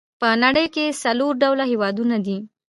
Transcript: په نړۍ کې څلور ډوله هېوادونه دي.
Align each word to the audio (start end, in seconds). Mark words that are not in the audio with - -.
په 0.21 0.27
نړۍ 0.43 0.65
کې 0.75 0.97
څلور 1.03 1.33
ډوله 1.41 1.65
هېوادونه 1.71 2.15
دي. 2.25 2.37